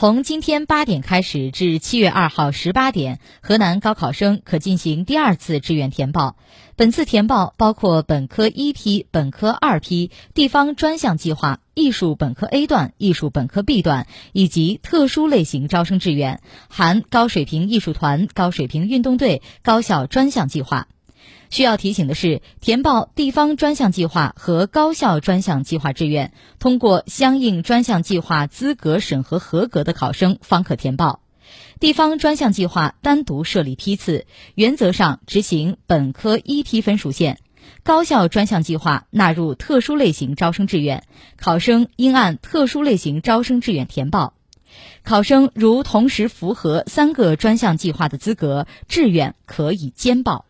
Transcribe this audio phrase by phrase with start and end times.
[0.00, 6.36] 从今天八点开始至七月二号十八点，河南高考生可进行第二次志愿填报。
[6.74, 16.40] 本次填报包括本科一批、本科二批、地方专项计划、艺术本科 A 段、艺术本科 B 段以及特殊类型招生志愿，
[16.70, 20.88] 含高水平艺术团、高水平运动队、高校专项计划。
[21.50, 31.20] 需要提醒的是，填报地方专项计划和高校专项计划志愿，通过相应专项计划资格审核合格的考生方可填报。
[31.80, 37.34] 地方专项计划单独设立批次，原则上执行本科一批分数线；
[37.82, 41.02] 高校专项计划纳入特殊类型招生志愿，
[41.36, 44.34] 考生应按特殊类型招生志愿填报。
[45.02, 50.46] 考生如同时符合三个专项计划的资格，志愿可以兼报。